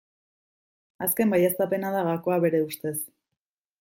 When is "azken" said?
1.07-1.33